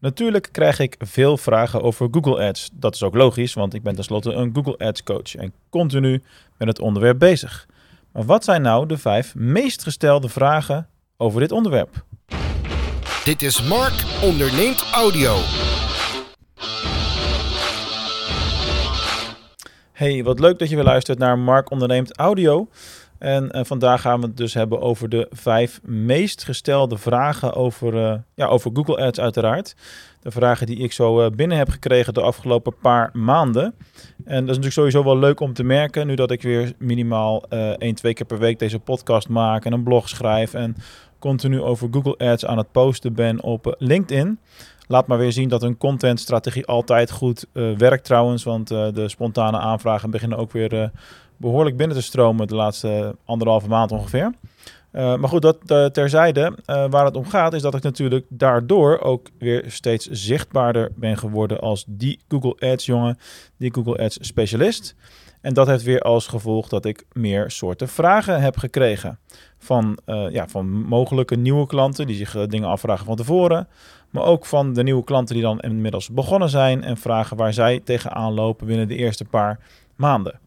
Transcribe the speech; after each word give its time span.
Natuurlijk 0.00 0.48
krijg 0.52 0.78
ik 0.78 0.96
veel 0.98 1.36
vragen 1.36 1.82
over 1.82 2.08
Google 2.10 2.46
Ads. 2.46 2.70
Dat 2.72 2.94
is 2.94 3.02
ook 3.02 3.14
logisch, 3.14 3.54
want 3.54 3.74
ik 3.74 3.82
ben 3.82 3.94
tenslotte 3.94 4.32
een 4.32 4.50
Google 4.54 4.78
Ads 4.78 5.02
coach 5.02 5.34
en 5.34 5.52
continu 5.70 6.22
met 6.58 6.68
het 6.68 6.80
onderwerp 6.80 7.18
bezig. 7.18 7.66
Maar 8.12 8.24
wat 8.24 8.44
zijn 8.44 8.62
nou 8.62 8.86
de 8.86 8.98
vijf 8.98 9.34
meest 9.34 9.82
gestelde 9.82 10.28
vragen 10.28 10.88
over 11.16 11.40
dit 11.40 11.52
onderwerp? 11.52 12.04
Dit 13.24 13.42
is 13.42 13.62
Mark 13.62 14.04
onderneemt 14.22 14.84
audio. 14.92 15.36
Hey, 19.92 20.24
wat 20.24 20.40
leuk 20.40 20.58
dat 20.58 20.68
je 20.68 20.74
weer 20.74 20.84
luistert 20.84 21.18
naar 21.18 21.38
Mark 21.38 21.70
onderneemt 21.70 22.16
audio. 22.16 22.68
En 23.18 23.56
uh, 23.56 23.64
vandaag 23.64 24.00
gaan 24.00 24.20
we 24.20 24.26
het 24.26 24.36
dus 24.36 24.54
hebben 24.54 24.80
over 24.80 25.08
de 25.08 25.26
vijf 25.30 25.80
meest 25.82 26.44
gestelde 26.44 26.98
vragen 26.98 27.54
over, 27.54 27.94
uh, 27.94 28.14
ja, 28.34 28.46
over 28.46 28.70
Google 28.74 28.96
Ads 28.96 29.20
uiteraard. 29.20 29.76
De 30.20 30.30
vragen 30.30 30.66
die 30.66 30.76
ik 30.76 30.92
zo 30.92 31.24
uh, 31.24 31.30
binnen 31.30 31.58
heb 31.58 31.68
gekregen 31.68 32.14
de 32.14 32.20
afgelopen 32.20 32.74
paar 32.80 33.10
maanden. 33.12 33.74
En 34.24 34.40
dat 34.40 34.42
is 34.42 34.46
natuurlijk 34.46 34.72
sowieso 34.72 35.04
wel 35.04 35.18
leuk 35.18 35.40
om 35.40 35.52
te 35.52 35.64
merken, 35.64 36.06
nu 36.06 36.14
dat 36.14 36.30
ik 36.30 36.42
weer 36.42 36.72
minimaal 36.78 37.42
één, 37.78 37.94
twee 37.94 38.14
keer 38.14 38.26
per 38.26 38.38
week 38.38 38.58
deze 38.58 38.78
podcast 38.78 39.28
maak 39.28 39.64
en 39.64 39.72
een 39.72 39.82
blog 39.82 40.08
schrijf 40.08 40.54
en 40.54 40.76
continu 41.18 41.60
over 41.60 41.88
Google 41.90 42.16
Ads 42.16 42.46
aan 42.46 42.58
het 42.58 42.72
posten 42.72 43.14
ben 43.14 43.42
op 43.42 43.74
LinkedIn. 43.78 44.38
Laat 44.86 45.06
maar 45.06 45.18
weer 45.18 45.32
zien 45.32 45.48
dat 45.48 45.62
een 45.62 45.76
contentstrategie 45.76 46.66
altijd 46.66 47.10
goed 47.10 47.46
werkt 47.52 48.04
trouwens, 48.04 48.44
want 48.44 48.68
de 48.68 49.08
spontane 49.08 49.58
aanvragen 49.58 50.10
beginnen 50.10 50.38
ook 50.38 50.52
weer 50.52 50.90
behoorlijk 51.38 51.76
binnen 51.76 51.96
te 51.96 52.02
stromen 52.02 52.46
de 52.46 52.54
laatste 52.54 53.16
anderhalve 53.24 53.68
maand 53.68 53.92
ongeveer. 53.92 54.32
Uh, 54.92 55.16
maar 55.16 55.28
goed, 55.28 55.42
dat 55.42 55.58
uh, 55.66 55.86
terzijde. 55.86 56.40
Uh, 56.66 56.90
waar 56.90 57.04
het 57.04 57.16
om 57.16 57.26
gaat 57.26 57.52
is 57.52 57.62
dat 57.62 57.74
ik 57.74 57.82
natuurlijk 57.82 58.26
daardoor 58.28 58.98
ook 58.98 59.28
weer 59.38 59.64
steeds 59.66 60.06
zichtbaarder 60.06 60.92
ben 60.94 61.18
geworden 61.18 61.60
als 61.60 61.84
die 61.86 62.20
Google 62.28 62.70
Ads 62.72 62.86
jongen, 62.86 63.18
die 63.56 63.74
Google 63.74 63.98
Ads 63.98 64.18
specialist. 64.20 64.94
En 65.40 65.54
dat 65.54 65.66
heeft 65.66 65.82
weer 65.82 66.00
als 66.00 66.26
gevolg 66.26 66.68
dat 66.68 66.84
ik 66.84 67.04
meer 67.12 67.50
soorten 67.50 67.88
vragen 67.88 68.40
heb 68.40 68.56
gekregen. 68.56 69.18
Van, 69.58 69.98
ja, 70.30 70.48
van 70.48 70.68
mogelijke 70.68 71.36
nieuwe 71.36 71.66
klanten 71.66 72.06
die 72.06 72.16
zich 72.16 72.46
dingen 72.46 72.68
afvragen 72.68 73.06
van 73.06 73.16
tevoren. 73.16 73.68
Maar 74.10 74.22
ook 74.22 74.46
van 74.46 74.72
de 74.72 74.82
nieuwe 74.82 75.04
klanten 75.04 75.34
die 75.34 75.44
dan 75.44 75.60
inmiddels 75.60 76.10
begonnen 76.10 76.48
zijn 76.48 76.82
en 76.82 76.96
vragen 76.96 77.36
waar 77.36 77.52
zij 77.52 77.80
tegenaan 77.84 78.32
lopen 78.32 78.66
binnen 78.66 78.88
de 78.88 78.96
eerste 78.96 79.24
paar 79.24 79.60
maanden. 79.96 80.40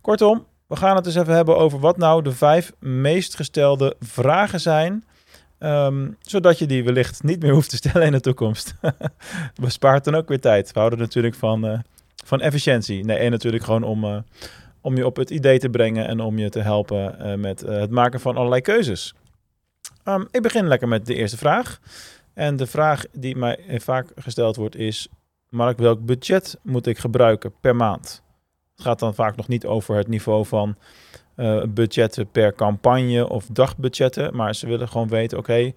Kortom, 0.00 0.46
we 0.66 0.76
gaan 0.76 0.96
het 0.96 1.06
eens 1.06 1.14
even 1.14 1.34
hebben 1.34 1.56
over 1.56 1.78
wat 1.78 1.96
nou 1.96 2.22
de 2.22 2.32
vijf 2.32 2.72
meest 2.78 3.36
gestelde 3.36 3.96
vragen 4.00 4.60
zijn. 4.60 5.04
Um, 5.58 6.16
zodat 6.20 6.58
je 6.58 6.66
die 6.66 6.84
wellicht 6.84 7.22
niet 7.22 7.42
meer 7.42 7.52
hoeft 7.58 7.70
te 7.70 7.76
stellen 7.76 8.06
in 8.06 8.12
de 8.12 8.20
toekomst. 8.20 8.74
Bespaart 9.60 10.04
dan 10.04 10.14
ook 10.14 10.28
weer 10.28 10.40
tijd. 10.40 10.72
We 10.72 10.78
houden 10.78 10.98
natuurlijk 10.98 11.34
van, 11.34 11.66
uh, 11.66 11.78
van 12.24 12.40
efficiëntie. 12.40 13.04
Nee, 13.04 13.18
en 13.18 13.30
natuurlijk 13.30 13.64
gewoon 13.64 13.82
om, 13.82 14.04
uh, 14.04 14.18
om 14.80 14.96
je 14.96 15.06
op 15.06 15.16
het 15.16 15.30
idee 15.30 15.58
te 15.58 15.68
brengen 15.68 16.06
en 16.06 16.20
om 16.20 16.38
je 16.38 16.48
te 16.48 16.60
helpen 16.60 17.16
uh, 17.20 17.34
met 17.34 17.60
het 17.60 17.90
maken 17.90 18.20
van 18.20 18.36
allerlei 18.36 18.60
keuzes. 18.60 19.14
Um, 20.04 20.28
ik 20.30 20.42
begin 20.42 20.68
lekker 20.68 20.88
met 20.88 21.06
de 21.06 21.14
eerste 21.14 21.36
vraag. 21.36 21.78
En 22.34 22.56
de 22.56 22.66
vraag 22.66 23.04
die 23.12 23.36
mij 23.36 23.58
vaak 23.68 24.12
gesteld 24.16 24.56
wordt 24.56 24.76
is: 24.76 25.08
Mark, 25.48 25.78
welk 25.78 26.04
budget 26.04 26.58
moet 26.62 26.86
ik 26.86 26.98
gebruiken 26.98 27.52
per 27.60 27.76
maand? 27.76 28.22
Het 28.80 28.88
gaat 28.88 28.98
dan 28.98 29.14
vaak 29.14 29.36
nog 29.36 29.48
niet 29.48 29.66
over 29.66 29.96
het 29.96 30.08
niveau 30.08 30.46
van 30.46 30.76
uh, 31.36 31.62
budgetten 31.68 32.30
per 32.30 32.54
campagne 32.54 33.28
of 33.28 33.46
dagbudgetten. 33.52 34.36
Maar 34.36 34.54
ze 34.54 34.66
willen 34.66 34.88
gewoon 34.88 35.08
weten, 35.08 35.38
oké, 35.38 35.72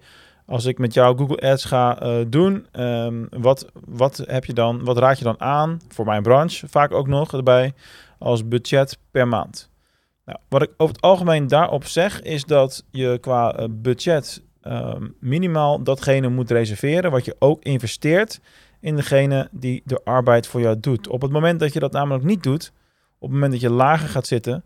als 0.46 0.64
ik 0.64 0.78
met 0.78 0.94
jou 0.94 1.18
Google 1.18 1.50
Ads 1.50 1.64
ga 1.64 2.02
uh, 2.02 2.24
doen, 2.28 2.66
um, 2.72 3.26
wat, 3.30 3.66
wat, 3.86 4.22
heb 4.26 4.44
je 4.44 4.52
dan, 4.52 4.84
wat 4.84 4.98
raad 4.98 5.18
je 5.18 5.24
dan 5.24 5.40
aan 5.40 5.80
voor 5.88 6.04
mijn 6.04 6.22
branche? 6.22 6.68
Vaak 6.68 6.92
ook 6.92 7.08
nog 7.08 7.32
erbij 7.32 7.72
als 8.18 8.48
budget 8.48 8.98
per 9.10 9.28
maand. 9.28 9.70
Nou, 10.24 10.38
wat 10.48 10.62
ik 10.62 10.70
over 10.76 10.94
het 10.94 11.04
algemeen 11.04 11.46
daarop 11.46 11.84
zeg, 11.84 12.22
is 12.22 12.44
dat 12.44 12.84
je 12.90 13.18
qua 13.20 13.60
uh, 13.60 13.66
budget 13.70 14.42
um, 14.62 15.14
minimaal 15.20 15.82
datgene 15.82 16.28
moet 16.28 16.50
reserveren 16.50 17.10
wat 17.10 17.24
je 17.24 17.36
ook 17.38 17.62
investeert 17.62 18.40
in 18.80 18.96
degene 18.96 19.48
die 19.50 19.82
de 19.84 20.00
arbeid 20.04 20.46
voor 20.46 20.60
jou 20.60 20.80
doet. 20.80 21.08
Op 21.08 21.22
het 21.22 21.30
moment 21.30 21.60
dat 21.60 21.72
je 21.72 21.80
dat 21.80 21.92
namelijk 21.92 22.24
niet 22.24 22.42
doet, 22.42 22.72
het 23.24 23.32
moment 23.32 23.52
dat 23.52 23.60
je 23.60 23.70
lager 23.70 24.08
gaat 24.08 24.26
zitten, 24.26 24.64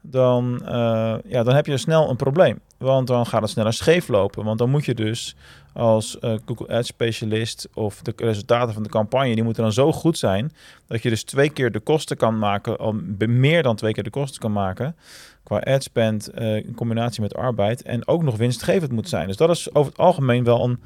dan, 0.00 0.60
uh, 0.62 1.14
ja, 1.24 1.42
dan 1.42 1.54
heb 1.54 1.66
je 1.66 1.76
snel 1.76 2.10
een 2.10 2.16
probleem. 2.16 2.60
Want 2.78 3.06
dan 3.06 3.26
gaat 3.26 3.42
het 3.42 3.50
sneller 3.50 3.72
scheef 3.72 4.08
lopen. 4.08 4.44
Want 4.44 4.58
dan 4.58 4.70
moet 4.70 4.84
je 4.84 4.94
dus 4.94 5.36
als 5.72 6.16
uh, 6.20 6.34
Google 6.46 6.68
Ads 6.68 6.88
specialist 6.88 7.68
of 7.74 8.02
de 8.02 8.12
resultaten 8.16 8.74
van 8.74 8.82
de 8.82 8.88
campagne, 8.88 9.34
die 9.34 9.44
moeten 9.44 9.62
dan 9.62 9.72
zo 9.72 9.92
goed 9.92 10.18
zijn 10.18 10.52
dat 10.86 11.02
je 11.02 11.08
dus 11.08 11.22
twee 11.22 11.50
keer 11.50 11.72
de 11.72 11.80
kosten 11.80 12.16
kan 12.16 12.38
maken, 12.38 12.78
al 12.78 12.94
meer 13.18 13.62
dan 13.62 13.76
twee 13.76 13.92
keer 13.92 14.02
de 14.02 14.10
kosten 14.10 14.40
kan 14.40 14.52
maken 14.52 14.96
qua 15.44 15.58
ad 15.58 15.82
spend 15.82 16.30
uh, 16.34 16.56
in 16.56 16.74
combinatie 16.74 17.22
met 17.22 17.34
arbeid 17.34 17.82
en 17.82 18.06
ook 18.06 18.22
nog 18.22 18.36
winstgevend 18.36 18.92
moet 18.92 19.08
zijn. 19.08 19.26
Dus 19.26 19.36
dat 19.36 19.50
is 19.50 19.74
over 19.74 19.90
het 19.90 20.00
algemeen 20.00 20.44
wel 20.44 20.64
een, 20.64 20.80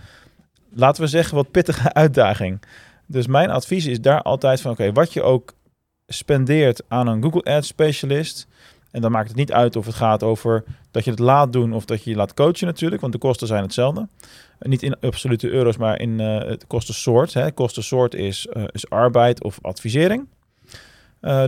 laten 0.73 1.03
we 1.03 1.09
zeggen, 1.09 1.35
wat 1.35 1.51
pittige 1.51 1.93
uitdaging. 2.05 2.61
Dus 3.07 3.27
mijn 3.27 3.51
advies 3.51 3.87
is 3.87 4.01
daar 4.01 4.23
altijd 4.23 4.61
van, 4.61 4.71
oké, 4.71 4.93
wat 4.93 5.13
je 5.13 5.23
ook 5.23 5.55
spendeert 6.09 6.83
aan 6.89 7.07
een 7.07 7.23
Google 7.23 7.43
Ads 7.43 7.67
specialist. 7.67 8.47
En 8.91 9.01
dan 9.01 9.11
maakt 9.11 9.29
het 9.29 9.37
niet 9.37 9.53
uit 9.53 9.77
of 9.77 9.87
het 9.87 9.95
gaat 9.95 10.23
over 10.23 10.65
dat 10.91 11.05
je 11.05 11.11
het 11.11 11.19
laat 11.19 11.53
doen 11.53 11.73
of 11.73 11.85
dat 11.85 12.05
je 12.05 12.11
je 12.11 12.17
laat 12.17 12.35
coachen 12.35 12.67
natuurlijk, 12.67 13.01
want 13.01 13.13
de 13.13 13.19
kosten 13.19 13.47
zijn 13.47 13.63
hetzelfde. 13.63 14.09
Niet 14.61 14.83
in 14.83 15.01
absolute 15.01 15.49
euro's, 15.49 15.77
maar 15.77 16.01
in 16.01 16.21
uh, 16.21 16.39
het 16.39 16.67
kostensoort. 16.67 17.35
Hè. 17.35 17.53
Kostensoort 17.53 18.15
is, 18.15 18.49
uh, 18.53 18.65
is 18.73 18.91
arbeid 18.91 19.43
of 19.43 19.59
advisering. 19.63 20.27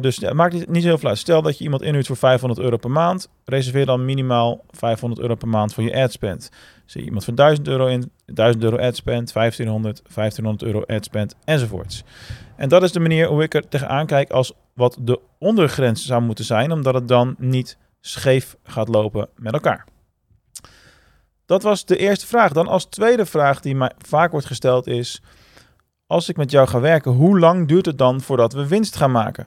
Dus 0.01 0.17
ja, 0.17 0.33
maakt 0.33 0.55
niet, 0.55 0.69
niet 0.69 0.85
heel 0.85 0.99
veel 0.99 1.09
uit. 1.09 1.19
Stel 1.19 1.43
dat 1.43 1.59
je 1.59 1.65
iemand 1.65 1.83
inhuurt 1.83 2.07
voor 2.07 2.17
500 2.17 2.61
euro 2.61 2.77
per 2.77 2.91
maand. 2.91 3.29
Reserveer 3.45 3.87
dan 3.87 4.05
minimaal 4.05 4.65
500 4.71 5.21
euro 5.21 5.35
per 5.35 5.49
maand 5.49 5.75
voor 5.75 5.85
je 5.85 6.03
adspend. 6.03 6.51
Zie 6.85 7.01
je 7.01 7.07
iemand 7.07 7.25
voor 7.25 7.35
1000 7.35 7.69
euro 7.69 7.87
in, 7.87 8.11
1000 8.27 8.65
euro 8.65 8.77
adspend, 8.77 9.33
1500, 9.33 10.03
1500 10.15 10.63
euro 10.63 10.83
adspend 10.87 11.35
enzovoorts. 11.45 12.05
En 12.61 12.69
dat 12.69 12.83
is 12.83 12.93
de 12.93 13.01
manier 13.01 13.27
hoe 13.27 13.43
ik 13.43 13.55
er 13.55 13.69
tegenaan 13.69 14.07
kijk 14.07 14.31
als 14.31 14.53
wat 14.75 14.97
de 15.01 15.21
ondergrens 15.39 16.07
zou 16.07 16.23
moeten 16.23 16.45
zijn, 16.45 16.73
omdat 16.73 16.95
het 16.95 17.09
dan 17.09 17.35
niet 17.39 17.77
scheef 18.01 18.57
gaat 18.63 18.89
lopen 18.89 19.29
met 19.37 19.53
elkaar. 19.53 19.87
Dat 21.47 21.63
was 21.63 21.85
de 21.85 21.97
eerste 21.97 22.27
vraag. 22.27 22.53
Dan 22.53 22.67
als 22.67 22.85
tweede 22.85 23.27
vraag 23.27 23.61
die 23.61 23.75
mij 23.75 23.93
vaak 23.99 24.31
wordt 24.31 24.47
gesteld 24.47 24.87
is: 24.87 25.23
als 26.07 26.29
ik 26.29 26.37
met 26.37 26.51
jou 26.51 26.69
ga 26.69 26.81
werken, 26.81 27.13
hoe 27.13 27.39
lang 27.39 27.69
duurt 27.69 27.87
het 27.87 27.99
dan 27.99 28.21
voordat 28.21 28.53
we 28.53 28.69
winst 28.69 28.97
gaan 28.97 29.13
maken 29.13 29.47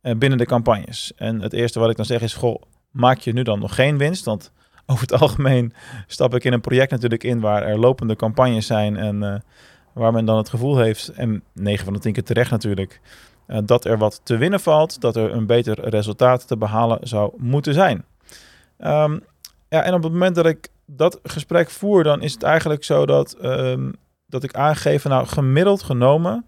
eh, 0.00 0.16
binnen 0.16 0.38
de 0.38 0.46
campagnes? 0.46 1.12
En 1.16 1.40
het 1.40 1.52
eerste 1.52 1.80
wat 1.80 1.90
ik 1.90 1.96
dan 1.96 2.04
zeg 2.04 2.20
is: 2.20 2.34
goh, 2.34 2.62
maak 2.90 3.18
je 3.18 3.32
nu 3.32 3.42
dan 3.42 3.58
nog 3.58 3.74
geen 3.74 3.98
winst? 3.98 4.24
Want 4.24 4.52
over 4.86 5.02
het 5.02 5.20
algemeen 5.20 5.72
stap 6.06 6.34
ik 6.34 6.44
in 6.44 6.52
een 6.52 6.60
project 6.60 6.90
natuurlijk 6.90 7.24
in 7.24 7.40
waar 7.40 7.62
er 7.62 7.78
lopende 7.78 8.16
campagnes 8.16 8.66
zijn 8.66 8.96
en 8.96 9.22
uh, 9.22 9.34
waar 9.98 10.12
men 10.12 10.24
dan 10.24 10.36
het 10.36 10.48
gevoel 10.48 10.78
heeft, 10.78 11.08
en 11.08 11.42
9 11.52 11.84
van 11.84 11.92
de 11.92 11.98
10 11.98 12.12
keer 12.12 12.24
terecht 12.24 12.50
natuurlijk, 12.50 13.00
uh, 13.48 13.58
dat 13.64 13.84
er 13.84 13.98
wat 13.98 14.20
te 14.22 14.36
winnen 14.36 14.60
valt, 14.60 15.00
dat 15.00 15.16
er 15.16 15.32
een 15.32 15.46
beter 15.46 15.88
resultaat 15.88 16.46
te 16.46 16.56
behalen 16.56 16.98
zou 17.02 17.32
moeten 17.36 17.74
zijn. 17.74 18.04
Um, 18.78 19.22
ja, 19.68 19.82
en 19.82 19.94
op 19.94 20.02
het 20.02 20.12
moment 20.12 20.34
dat 20.34 20.46
ik 20.46 20.68
dat 20.86 21.20
gesprek 21.22 21.70
voer, 21.70 22.02
dan 22.02 22.22
is 22.22 22.32
het 22.32 22.42
eigenlijk 22.42 22.84
zo 22.84 23.06
dat, 23.06 23.36
um, 23.42 23.94
dat 24.26 24.42
ik 24.42 24.54
aangeef, 24.54 25.04
nou 25.04 25.26
gemiddeld 25.26 25.82
genomen 25.82 26.44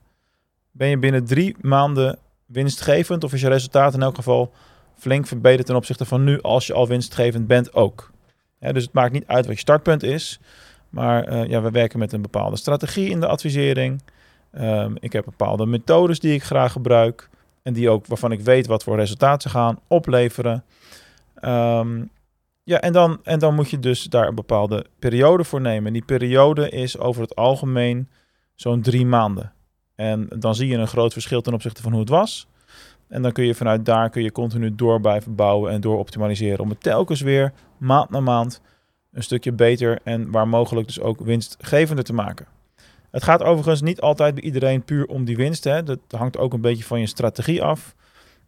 ben 0.70 0.88
je 0.88 0.98
binnen 0.98 1.24
drie 1.24 1.56
maanden 1.60 2.18
winstgevend, 2.46 3.24
of 3.24 3.32
is 3.32 3.40
je 3.40 3.48
resultaat 3.48 3.94
in 3.94 4.02
elk 4.02 4.14
geval 4.14 4.52
flink 4.98 5.26
verbeterd 5.26 5.66
ten 5.66 5.76
opzichte 5.76 6.04
van 6.04 6.24
nu, 6.24 6.40
als 6.40 6.66
je 6.66 6.72
al 6.72 6.88
winstgevend 6.88 7.46
bent 7.46 7.74
ook. 7.74 8.10
Dus 8.58 8.82
het 8.82 8.92
maakt 8.92 9.12
niet 9.12 9.26
uit 9.26 9.46
wat 9.46 9.54
je 9.54 9.60
startpunt 9.60 10.02
is. 10.02 10.40
Maar 10.90 11.32
uh, 11.32 11.48
ja, 11.48 11.62
we 11.62 11.70
werken 11.70 11.98
met 11.98 12.12
een 12.12 12.22
bepaalde 12.22 12.56
strategie 12.56 13.10
in 13.10 13.20
de 13.20 13.26
advisering. 13.26 14.02
Um, 14.58 14.96
ik 15.00 15.12
heb 15.12 15.24
bepaalde 15.24 15.66
methodes 15.66 16.20
die 16.20 16.34
ik 16.34 16.42
graag 16.42 16.72
gebruik. 16.72 17.28
En 17.62 17.72
die 17.72 17.90
ook 17.90 18.06
waarvan 18.06 18.32
ik 18.32 18.40
weet 18.40 18.66
wat 18.66 18.82
voor 18.82 18.96
resultaten 18.96 19.50
ze 19.50 19.56
gaan 19.56 19.78
opleveren. 19.86 20.64
Um, 21.44 22.10
ja, 22.62 22.80
en 22.80 22.92
dan, 22.92 23.20
en 23.22 23.38
dan 23.38 23.54
moet 23.54 23.70
je 23.70 23.78
dus 23.78 24.02
daar 24.02 24.28
een 24.28 24.34
bepaalde 24.34 24.86
periode 24.98 25.44
voor 25.44 25.60
nemen. 25.60 25.92
Die 25.92 26.04
periode 26.04 26.68
is 26.68 26.98
over 26.98 27.22
het 27.22 27.36
algemeen 27.36 28.08
zo'n 28.54 28.82
drie 28.82 29.06
maanden. 29.06 29.52
En 29.94 30.26
dan 30.38 30.54
zie 30.54 30.68
je 30.68 30.76
een 30.76 30.86
groot 30.86 31.12
verschil 31.12 31.40
ten 31.40 31.54
opzichte 31.54 31.82
van 31.82 31.90
hoe 31.90 32.00
het 32.00 32.08
was. 32.08 32.46
En 33.08 33.22
dan 33.22 33.32
kun 33.32 33.44
je 33.44 33.54
vanuit 33.54 33.84
daar 33.84 34.10
kun 34.10 34.22
je 34.22 34.32
continu 34.32 34.74
door 34.74 35.00
blijven 35.00 35.34
bouwen 35.34 35.72
en 35.72 35.80
door 35.80 35.98
optimaliseren. 35.98 36.60
Om 36.60 36.68
het 36.68 36.82
telkens 36.82 37.20
weer 37.20 37.52
maand 37.78 38.10
na 38.10 38.20
maand 38.20 38.60
een 39.12 39.22
stukje 39.22 39.52
beter 39.52 39.98
en 40.04 40.30
waar 40.30 40.48
mogelijk 40.48 40.86
dus 40.86 41.00
ook 41.00 41.20
winstgevender 41.20 42.04
te 42.04 42.12
maken. 42.12 42.46
Het 43.10 43.22
gaat 43.22 43.42
overigens 43.42 43.80
niet 43.80 44.00
altijd 44.00 44.34
bij 44.34 44.44
iedereen 44.44 44.84
puur 44.84 45.06
om 45.06 45.24
die 45.24 45.36
winst. 45.36 45.64
Hè. 45.64 45.82
Dat 45.82 45.98
hangt 46.08 46.38
ook 46.38 46.52
een 46.52 46.60
beetje 46.60 46.84
van 46.84 47.00
je 47.00 47.06
strategie 47.06 47.62
af. 47.62 47.94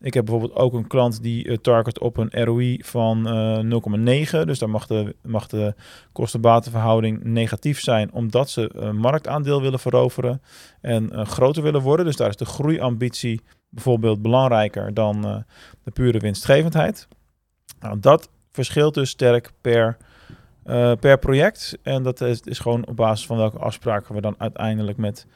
Ik 0.00 0.14
heb 0.14 0.24
bijvoorbeeld 0.24 0.58
ook 0.58 0.72
een 0.72 0.86
klant 0.86 1.22
die 1.22 1.44
uh, 1.44 1.56
target 1.56 1.98
op 1.98 2.16
een 2.16 2.44
ROI 2.44 2.80
van 2.84 3.36
uh, 3.64 3.80
0,9. 4.40 4.44
Dus 4.44 4.58
daar 4.58 4.70
mag 4.70 4.86
de, 4.86 5.16
mag 5.22 5.46
de 5.46 5.74
kosten-batenverhouding 6.12 7.24
negatief 7.24 7.80
zijn, 7.80 8.12
omdat 8.12 8.50
ze 8.50 8.70
een 8.74 8.96
marktaandeel 8.96 9.62
willen 9.62 9.78
veroveren 9.78 10.42
en 10.80 11.26
groter 11.26 11.62
willen 11.62 11.80
worden. 11.80 12.06
Dus 12.06 12.16
daar 12.16 12.28
is 12.28 12.36
de 12.36 12.44
groeiambitie 12.44 13.40
bijvoorbeeld 13.68 14.22
belangrijker 14.22 14.94
dan 14.94 15.44
de 15.82 15.90
pure 15.90 16.18
winstgevendheid. 16.18 17.08
Nou, 17.80 18.00
dat 18.00 18.28
verschilt 18.50 18.94
dus 18.94 19.10
sterk 19.10 19.50
per, 19.60 19.96
per 21.00 21.18
project. 21.18 21.78
En 21.82 22.02
dat 22.02 22.20
is, 22.20 22.40
is 22.40 22.58
gewoon 22.58 22.86
op 22.86 22.96
basis 22.96 23.26
van 23.26 23.36
welke 23.36 23.58
afspraken 23.58 24.14
we 24.14 24.20
dan 24.20 24.34
uiteindelijk 24.38 24.98
met 24.98 25.26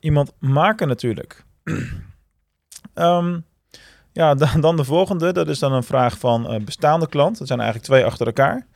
iemand 0.00 0.32
maken 0.38 0.88
natuurlijk. 0.88 1.44
um, 2.94 3.44
Ja, 4.14 4.34
dan, 4.44 4.60
dan, 4.60 4.76
de 4.76 4.84
volgende. 4.84 5.32
Dat 5.32 5.48
is 5.48 5.58
dan 5.58 5.72
een 5.72 5.82
vraag 5.82 6.18
van 6.18 6.54
uh, 6.54 6.60
bestaande 6.60 7.08
klant. 7.08 7.38
Dat 7.38 7.46
zijn 7.46 7.60
eigenlijk 7.60 7.90
twee 7.90 8.04
achter 8.04 8.26
elkaar. 8.26 8.66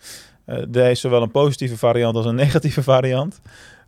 Er 0.46 0.90
is 0.90 1.00
zowel 1.00 1.22
een 1.22 1.30
positieve 1.30 1.76
variant 1.76 2.16
als 2.16 2.26
een 2.26 2.34
negatieve 2.44 2.82
variant. 2.82 3.40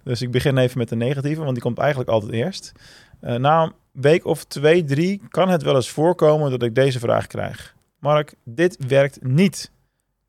Dus 0.05 0.23
ik 0.23 0.31
begin 0.31 0.59
even 0.59 0.79
met 0.79 0.89
de 0.89 0.97
negatieve, 0.97 1.41
want 1.41 1.53
die 1.53 1.63
komt 1.63 1.79
eigenlijk 1.79 2.11
altijd 2.11 2.33
eerst. 2.33 2.73
Na 3.21 3.63
een 3.63 3.73
week 3.93 4.25
of 4.25 4.45
twee, 4.45 4.85
drie 4.85 5.23
kan 5.29 5.49
het 5.49 5.63
wel 5.63 5.75
eens 5.75 5.91
voorkomen 5.91 6.51
dat 6.51 6.63
ik 6.63 6.75
deze 6.75 6.99
vraag 6.99 7.27
krijg. 7.27 7.75
Mark, 7.99 8.35
dit 8.45 8.87
werkt 8.89 9.23
niet. 9.23 9.71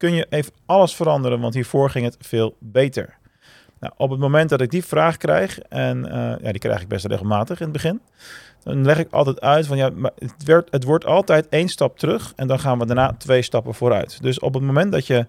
Kun 0.02 0.14
je 0.14 0.28
even 0.30 0.54
alles 0.66 0.96
veranderen, 0.96 1.40
want 1.40 1.54
hiervoor 1.54 1.90
ging 1.90 2.06
het 2.06 2.18
veel 2.20 2.56
beter. 2.60 3.18
Nou, 3.80 3.94
op 3.98 4.10
het 4.10 4.20
moment 4.20 4.50
dat 4.50 4.62
ik 4.62 4.70
die 4.70 4.86
vraag 4.86 5.18
krijg, 5.18 5.60
en 5.60 6.04
ja, 6.42 6.52
die 6.52 6.60
krijg 6.60 6.82
ik 6.82 6.88
best 6.88 7.06
regelmatig 7.06 7.60
in 7.60 7.64
het 7.64 7.74
begin, 7.74 8.02
dan 8.64 8.86
leg 8.86 8.98
ik 9.00 9.12
altijd 9.12 9.42
uit 9.42 9.68
van 9.68 9.78
ja, 9.78 9.90
maar 9.96 10.12
het, 10.20 10.44
werd, 10.44 10.72
het 10.72 10.84
wordt 10.84 11.06
altijd 11.06 11.50
één 11.50 11.68
stap 11.68 11.98
terug 11.98 12.34
en 12.36 12.48
dan 12.48 12.60
gaan 12.60 12.80
we 12.80 12.86
daarna 12.86 13.14
twee 13.18 13.42
stappen 13.42 13.74
vooruit. 13.74 14.22
Dus 14.22 14.40
op 14.40 14.54
het 14.54 14.64
moment 14.64 14.92
dat 14.92 15.08
je 15.08 15.28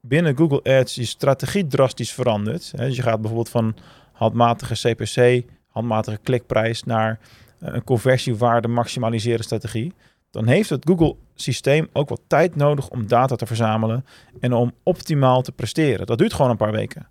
binnen 0.00 0.36
Google 0.36 0.78
Ads 0.78 0.94
je 0.94 1.04
strategie 1.04 1.66
drastisch 1.66 2.12
verandert, 2.12 2.72
hè, 2.76 2.86
dus 2.86 2.96
je 2.96 3.02
gaat 3.02 3.20
bijvoorbeeld 3.20 3.48
van 3.48 3.76
handmatige 4.12 4.74
CPC, 4.74 5.44
handmatige 5.68 6.18
klikprijs 6.22 6.82
naar 6.82 7.18
eh, 7.58 7.74
een 7.74 7.84
conversiewaarde 7.84 8.68
maximaliseren 8.68 9.44
strategie, 9.44 9.92
dan 10.30 10.46
heeft 10.46 10.70
het 10.70 10.86
Google 10.88 11.16
systeem 11.34 11.88
ook 11.92 12.08
wat 12.08 12.20
tijd 12.26 12.56
nodig 12.56 12.88
om 12.88 13.06
data 13.06 13.36
te 13.36 13.46
verzamelen 13.46 14.04
en 14.40 14.52
om 14.52 14.72
optimaal 14.82 15.42
te 15.42 15.52
presteren. 15.52 16.06
Dat 16.06 16.18
duurt 16.18 16.32
gewoon 16.32 16.50
een 16.50 16.56
paar 16.56 16.72
weken. 16.72 17.06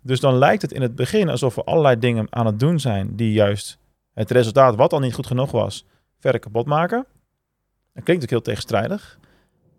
Dus 0.00 0.20
dan 0.20 0.34
lijkt 0.34 0.62
het 0.62 0.72
in 0.72 0.82
het 0.82 0.94
begin 0.94 1.28
alsof 1.28 1.54
we 1.54 1.64
allerlei 1.64 1.98
dingen 1.98 2.26
aan 2.30 2.46
het 2.46 2.60
doen 2.60 2.80
zijn 2.80 3.16
die 3.16 3.32
juist 3.32 3.78
het 4.14 4.30
resultaat, 4.30 4.76
wat 4.76 4.92
al 4.92 5.00
niet 5.00 5.14
goed 5.14 5.26
genoeg 5.26 5.50
was, 5.50 5.84
verder 6.18 6.40
kapot 6.40 6.66
maken. 6.66 7.06
Dat 7.94 8.04
klinkt 8.04 8.22
ook 8.22 8.30
heel 8.30 8.42
tegenstrijdig. 8.42 9.18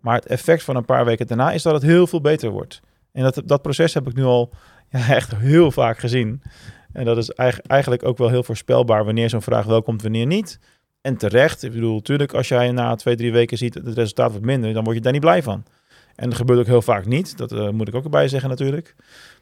Maar 0.00 0.14
het 0.14 0.26
effect 0.26 0.62
van 0.62 0.76
een 0.76 0.84
paar 0.84 1.04
weken 1.04 1.26
daarna 1.26 1.52
is 1.52 1.62
dat 1.62 1.72
het 1.72 1.82
heel 1.82 2.06
veel 2.06 2.20
beter 2.20 2.50
wordt. 2.50 2.80
En 3.12 3.22
dat, 3.22 3.42
dat 3.44 3.62
proces 3.62 3.94
heb 3.94 4.06
ik 4.06 4.14
nu 4.14 4.24
al 4.24 4.52
ja, 4.88 5.08
echt 5.16 5.36
heel 5.36 5.70
vaak 5.70 5.98
gezien. 5.98 6.42
En 6.92 7.04
dat 7.04 7.16
is 7.16 7.30
eigenlijk 7.66 8.04
ook 8.04 8.18
wel 8.18 8.28
heel 8.28 8.42
voorspelbaar 8.42 9.04
wanneer 9.04 9.28
zo'n 9.28 9.42
vraag 9.42 9.64
wel 9.64 9.82
komt, 9.82 10.02
wanneer 10.02 10.26
niet. 10.26 10.58
En 11.00 11.16
terecht. 11.16 11.62
Ik 11.62 11.72
bedoel, 11.72 11.94
natuurlijk, 11.94 12.34
als 12.34 12.48
jij 12.48 12.70
na 12.70 12.94
twee, 12.94 13.16
drie 13.16 13.32
weken 13.32 13.58
ziet 13.58 13.74
dat 13.74 13.86
het 13.86 13.94
resultaat 13.94 14.30
wordt 14.30 14.46
minder, 14.46 14.72
dan 14.72 14.84
word 14.84 14.96
je 14.96 15.02
daar 15.02 15.12
niet 15.12 15.20
blij 15.20 15.42
van. 15.42 15.64
En 16.14 16.28
dat 16.28 16.38
gebeurt 16.38 16.58
ook 16.58 16.66
heel 16.66 16.82
vaak 16.82 17.06
niet. 17.06 17.36
Dat 17.36 17.52
uh, 17.52 17.68
moet 17.68 17.88
ik 17.88 17.94
ook 17.94 18.04
erbij 18.04 18.28
zeggen 18.28 18.48
natuurlijk. 18.48 18.94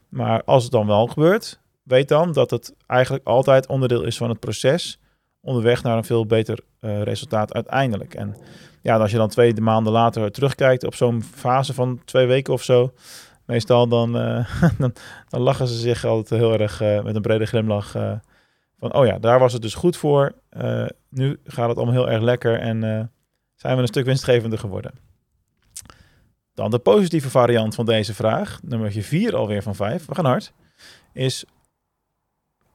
Maar 0.09 0.45
als 0.45 0.63
het 0.63 0.73
dan 0.73 0.87
wel 0.87 1.07
gebeurt, 1.07 1.61
weet 1.83 2.09
dan 2.09 2.33
dat 2.33 2.51
het 2.51 2.75
eigenlijk 2.87 3.27
altijd 3.27 3.67
onderdeel 3.67 4.03
is 4.05 4.17
van 4.17 4.29
het 4.29 4.41
proces 4.41 4.99
onderweg 5.41 5.83
naar 5.83 5.97
een 5.97 6.05
veel 6.05 6.27
beter 6.27 6.59
uh, 6.81 7.03
resultaat 7.03 7.55
uiteindelijk. 7.55 8.15
En 8.15 8.37
ja, 8.83 8.97
als 8.97 9.11
je 9.11 9.17
dan 9.17 9.29
twee 9.29 9.61
maanden 9.61 9.93
later 9.93 10.31
terugkijkt 10.33 10.85
op 10.85 10.95
zo'n 10.95 11.23
fase 11.23 11.75
van 11.75 12.01
twee 12.05 12.27
weken 12.27 12.53
of 12.53 12.63
zo, 12.63 12.93
meestal 13.45 13.89
dan, 13.89 14.17
uh, 14.27 14.47
dan, 15.29 15.41
lachen 15.41 15.69
ze 15.69 15.75
zich 15.75 16.05
altijd 16.05 16.41
heel 16.41 16.59
erg 16.59 16.81
met 17.05 17.15
een 17.15 17.23
brede 17.23 17.47
glimlach 17.47 17.95
van, 18.79 18.95
oh 18.95 19.07
ja, 19.07 19.19
daar 19.19 19.39
was 19.39 19.53
het 19.53 19.63
dus 19.63 19.75
goed 19.75 19.97
voor. 19.97 20.35
nu 21.09 21.39
gaat 21.45 21.69
het 21.69 21.77
allemaal 21.77 21.95
heel 21.95 22.11
erg 22.11 22.23
lekker 22.23 22.59
en 22.59 23.11
zijn 23.55 23.77
we 23.77 23.83
een 23.83 23.89
stuk 23.89 24.05
winstgevender 24.05 24.59
geworden. 24.59 24.93
Dan 26.55 26.71
de 26.71 26.79
positieve 26.79 27.31
variant 27.31 27.75
van 27.75 27.85
deze 27.85 28.15
vraag, 28.15 28.61
nummer 28.63 28.93
4 28.93 29.37
alweer 29.37 29.63
van 29.63 29.75
5, 29.75 30.07
we 30.07 30.15
gaan 30.15 30.25
hard, 30.25 30.53
is 31.13 31.45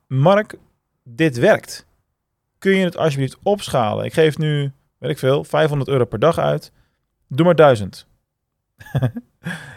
Mark, 0.07 0.55
dit 1.03 1.37
werkt. 1.37 1.85
Kun 2.57 2.75
je 2.75 2.83
het 2.83 2.97
alsjeblieft 2.97 3.37
opschalen? 3.43 4.05
Ik 4.05 4.13
geef 4.13 4.37
nu, 4.37 4.71
weet 4.97 5.11
ik 5.11 5.17
veel, 5.17 5.43
500 5.43 5.89
euro 5.89 6.05
per 6.05 6.19
dag 6.19 6.37
uit. 6.37 6.71
Doe 7.27 7.45
maar 7.45 7.55
1000. 7.55 8.07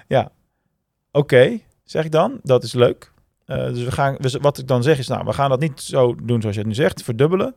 ja, 0.09 0.33
oké, 1.11 1.59
zeg 1.85 2.05
ik 2.05 2.13
dan. 2.13 2.41
Dat 2.43 2.63
is 2.63 2.73
leuk. 2.73 3.13
Uh, 3.47 3.67
dus 3.67 3.85
we 3.85 3.93
gaan, 3.93 4.17
wat 4.41 4.59
ik 4.59 4.67
dan 4.67 4.83
zeg 4.83 4.99
is, 4.99 5.09
nou, 5.09 5.25
we 5.25 5.33
gaan 5.33 5.51
dat 5.51 5.61
niet 5.61 5.81
zo 5.81 6.15
doen 6.23 6.41
zoals 6.41 6.57
je 6.57 6.61
het 6.61 6.71
nu 6.71 6.77
zegt, 6.77 7.03
verdubbelen. 7.03 7.55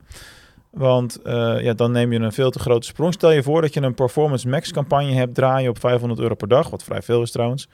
Want 0.69 1.19
uh, 1.23 1.61
ja, 1.61 1.73
dan 1.73 1.91
neem 1.91 2.11
je 2.11 2.19
een 2.19 2.31
veel 2.31 2.51
te 2.51 2.59
grote 2.59 2.87
sprong. 2.87 3.13
Stel 3.13 3.31
je 3.31 3.43
voor 3.43 3.61
dat 3.61 3.73
je 3.73 3.81
een 3.81 3.93
Performance 3.93 4.47
Max 4.47 4.71
campagne 4.71 5.13
hebt 5.13 5.35
draaien 5.35 5.69
op 5.69 5.79
500 5.79 6.19
euro 6.19 6.35
per 6.35 6.47
dag, 6.47 6.69
wat 6.69 6.83
vrij 6.83 7.01
veel 7.01 7.21
is 7.21 7.31
trouwens. 7.31 7.67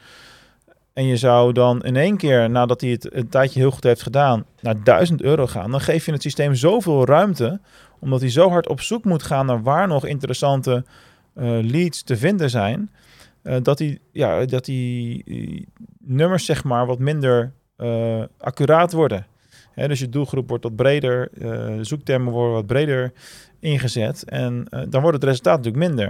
En 0.93 1.05
je 1.05 1.17
zou 1.17 1.53
dan 1.53 1.83
in 1.83 1.95
één 1.95 2.17
keer, 2.17 2.49
nadat 2.49 2.81
hij 2.81 2.89
het 2.89 3.13
een 3.13 3.29
tijdje 3.29 3.59
heel 3.59 3.71
goed 3.71 3.83
heeft 3.83 4.01
gedaan, 4.01 4.45
naar 4.61 4.83
1000 4.83 5.21
euro 5.21 5.47
gaan. 5.47 5.71
Dan 5.71 5.81
geef 5.81 6.05
je 6.05 6.11
het 6.11 6.21
systeem 6.21 6.55
zoveel 6.55 7.05
ruimte, 7.05 7.59
omdat 7.99 8.21
hij 8.21 8.29
zo 8.29 8.49
hard 8.49 8.67
op 8.67 8.81
zoek 8.81 9.03
moet 9.03 9.23
gaan 9.23 9.45
naar 9.45 9.63
waar 9.63 9.87
nog 9.87 10.05
interessante 10.05 10.85
uh, 11.37 11.59
leads 11.61 12.03
te 12.03 12.17
vinden 12.17 12.49
zijn. 12.49 12.91
Dat 13.61 13.79
hij, 13.79 13.99
ja, 14.11 14.45
dat 14.45 14.65
die 14.65 15.67
nummers 15.99 16.45
zeg 16.45 16.63
maar 16.63 16.85
wat 16.85 16.99
minder 16.99 17.53
uh, 17.77 18.23
accuraat 18.37 18.91
worden. 18.91 19.25
Dus 19.75 19.99
je 19.99 20.09
doelgroep 20.09 20.49
wordt 20.49 20.63
wat 20.63 20.75
breder, 20.75 21.29
de 21.33 21.83
zoektermen 21.83 22.33
worden 22.33 22.53
wat 22.53 22.65
breder 22.65 23.13
ingezet. 23.59 24.23
En 24.23 24.67
dan 24.89 25.01
wordt 25.01 25.15
het 25.15 25.23
resultaat 25.23 25.57
natuurlijk 25.57 25.87
minder. 25.87 26.07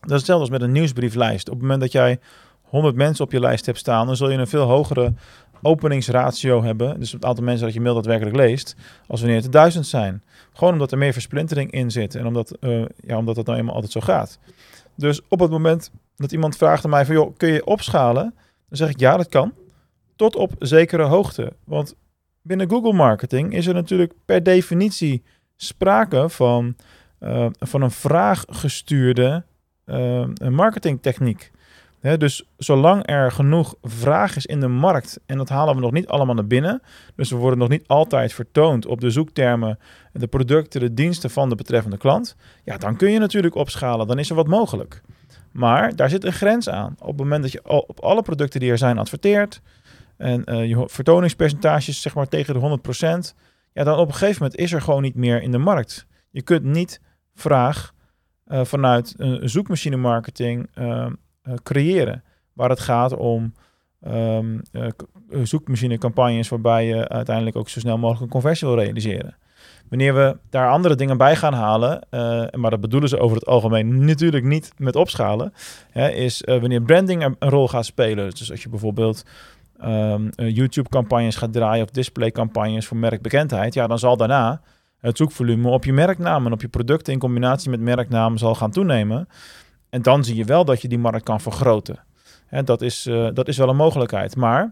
Dat 0.00 0.10
is 0.10 0.16
hetzelfde 0.16 0.42
als 0.42 0.50
met 0.50 0.62
een 0.62 0.72
nieuwsbrieflijst. 0.72 1.48
Op 1.48 1.54
het 1.54 1.62
moment 1.62 1.80
dat 1.80 1.92
jij 1.92 2.18
100 2.62 2.94
mensen 2.94 3.24
op 3.24 3.32
je 3.32 3.40
lijst 3.40 3.66
hebt 3.66 3.78
staan, 3.78 4.06
dan 4.06 4.16
zul 4.16 4.30
je 4.30 4.38
een 4.38 4.46
veel 4.46 4.66
hogere 4.66 5.12
openingsratio 5.62 6.62
hebben. 6.62 7.00
Dus 7.00 7.12
het 7.12 7.24
aantal 7.24 7.44
mensen 7.44 7.64
dat 7.64 7.74
je 7.74 7.80
mail 7.80 7.94
daadwerkelijk 7.94 8.36
leest, 8.36 8.76
als 9.06 9.20
wanneer 9.20 9.38
het 9.38 9.46
er 9.46 9.52
duizend 9.52 9.86
zijn. 9.86 10.22
Gewoon 10.52 10.72
omdat 10.72 10.92
er 10.92 10.98
meer 10.98 11.12
versplintering 11.12 11.70
in 11.70 11.90
zit 11.90 12.14
en 12.14 12.26
omdat, 12.26 12.56
uh, 12.60 12.84
ja, 12.96 13.16
omdat 13.16 13.34
dat 13.34 13.46
nou 13.46 13.58
eenmaal 13.58 13.74
altijd 13.74 13.92
zo 13.92 14.00
gaat. 14.00 14.38
Dus 14.94 15.20
op 15.28 15.40
het 15.40 15.50
moment 15.50 15.90
dat 16.16 16.32
iemand 16.32 16.56
vraagt 16.56 16.84
aan 16.84 16.90
mij 16.90 17.06
van, 17.06 17.14
joh, 17.14 17.36
kun 17.36 17.48
je 17.48 17.66
opschalen? 17.66 18.34
Dan 18.68 18.78
zeg 18.78 18.90
ik 18.90 19.00
ja, 19.00 19.16
dat 19.16 19.28
kan. 19.28 19.52
Tot 20.20 20.36
op 20.36 20.52
zekere 20.58 21.02
hoogte. 21.02 21.52
Want 21.64 21.94
binnen 22.42 22.70
Google 22.70 22.92
Marketing 22.92 23.54
is 23.54 23.66
er 23.66 23.74
natuurlijk 23.74 24.12
per 24.24 24.42
definitie 24.42 25.22
sprake 25.56 26.28
van, 26.28 26.76
uh, 27.20 27.46
van 27.58 27.82
een 27.82 27.90
vraaggestuurde 27.90 29.44
uh, 29.86 30.26
marketingtechniek 30.48 31.50
dus 32.00 32.44
zolang 32.56 33.08
er 33.08 33.32
genoeg 33.32 33.74
vraag 33.82 34.36
is 34.36 34.46
in 34.46 34.60
de 34.60 34.68
markt, 34.68 35.20
en 35.26 35.36
dat 35.36 35.48
halen 35.48 35.74
we 35.74 35.80
nog 35.80 35.92
niet 35.92 36.06
allemaal 36.06 36.34
naar 36.34 36.46
binnen, 36.46 36.82
dus 37.14 37.30
we 37.30 37.36
worden 37.36 37.58
nog 37.58 37.68
niet 37.68 37.86
altijd 37.86 38.32
vertoond 38.32 38.86
op 38.86 39.00
de 39.00 39.10
zoektermen, 39.10 39.78
de 40.12 40.26
producten, 40.26 40.80
de 40.80 40.94
diensten 40.94 41.30
van 41.30 41.48
de 41.48 41.54
betreffende 41.54 41.96
klant, 41.96 42.36
ja, 42.64 42.76
dan 42.76 42.96
kun 42.96 43.10
je 43.10 43.18
natuurlijk 43.18 43.54
opschalen, 43.54 44.06
dan 44.06 44.18
is 44.18 44.30
er 44.30 44.36
wat 44.36 44.46
mogelijk. 44.46 45.02
Maar 45.52 45.96
daar 45.96 46.08
zit 46.08 46.24
een 46.24 46.32
grens 46.32 46.68
aan. 46.68 46.96
Op 46.98 47.08
het 47.08 47.16
moment 47.16 47.42
dat 47.42 47.52
je 47.52 47.68
op 47.68 48.00
alle 48.00 48.22
producten 48.22 48.60
die 48.60 48.70
er 48.70 48.78
zijn 48.78 48.98
adverteert, 48.98 49.60
en 50.20 50.42
uh, 50.46 50.68
je 50.68 50.84
vertoningspercentages 50.86 52.02
zeg 52.02 52.14
maar 52.14 52.28
tegen 52.28 52.54
de 52.54 52.78
100%, 53.32 53.36
ja, 53.72 53.84
dan 53.84 53.98
op 53.98 54.08
een 54.08 54.14
gegeven 54.14 54.42
moment 54.42 54.60
is 54.60 54.72
er 54.72 54.82
gewoon 54.82 55.02
niet 55.02 55.14
meer 55.14 55.42
in 55.42 55.50
de 55.50 55.58
markt. 55.58 56.06
Je 56.30 56.42
kunt 56.42 56.64
niet 56.64 57.00
vraag 57.34 57.94
uh, 58.46 58.64
vanuit 58.64 59.14
een 59.16 59.48
zoekmachine 59.48 59.96
marketing 59.96 60.68
uh, 60.74 61.06
eh, 61.42 61.54
creëren. 61.62 62.24
Waar 62.52 62.70
het 62.70 62.80
gaat 62.80 63.16
om 63.16 63.52
um, 64.06 64.62
uh, 64.72 64.88
zoekmachinecampagnes 65.42 66.48
waarbij 66.48 66.86
je 66.86 67.08
uiteindelijk 67.08 67.56
ook 67.56 67.68
zo 67.68 67.80
snel 67.80 67.98
mogelijk 67.98 68.22
een 68.22 68.40
conversie 68.40 68.68
wil 68.68 68.76
realiseren. 68.76 69.36
Wanneer 69.88 70.14
we 70.14 70.36
daar 70.50 70.70
andere 70.70 70.94
dingen 70.94 71.16
bij 71.16 71.36
gaan 71.36 71.52
halen, 71.52 72.06
maar 72.60 72.70
dat 72.70 72.80
bedoelen 72.80 73.08
ze 73.08 73.18
over 73.18 73.36
het 73.36 73.46
algemeen 73.46 74.04
natuurlijk 74.04 74.44
niet 74.44 74.72
met 74.76 74.96
opschalen, 74.96 75.52
hè, 75.90 76.08
is 76.08 76.42
wanneer 76.46 76.82
branding 76.82 77.24
een, 77.24 77.50
rol 77.50 77.68
gaat 77.68 77.84
spelen. 77.84 78.30
Dus 78.30 78.50
als 78.50 78.62
je 78.62 78.68
bijvoorbeeld 78.68 79.24
um, 79.84 80.30
YouTube-campagnes 80.36 81.36
gaat 81.36 81.52
draaien 81.52 81.84
of 81.84 81.90
display-campagnes 81.90 82.86
voor 82.86 82.96
merkbekendheid, 82.96 83.74
ja, 83.74 83.86
dan 83.86 83.98
zal 83.98 84.16
daarna 84.16 84.60
het 85.00 85.16
zoekvolume 85.16 85.68
op 85.68 85.84
je 85.84 85.92
merknaam 85.92 86.46
en 86.46 86.52
op 86.52 86.60
je 86.60 86.68
producten 86.68 87.12
in 87.12 87.18
combinatie 87.18 87.70
met 87.70 87.80
merknaam 87.80 88.38
zal 88.38 88.54
gaan 88.54 88.70
toenemen. 88.70 89.28
En 89.90 90.02
dan 90.02 90.24
zie 90.24 90.36
je 90.36 90.44
wel 90.44 90.64
dat 90.64 90.82
je 90.82 90.88
die 90.88 90.98
markt 90.98 91.24
kan 91.24 91.40
vergroten. 91.40 91.98
Hè, 92.46 92.62
dat, 92.62 92.82
is, 92.82 93.06
uh, 93.06 93.28
dat 93.32 93.48
is 93.48 93.56
wel 93.56 93.68
een 93.68 93.76
mogelijkheid. 93.76 94.36
Maar 94.36 94.70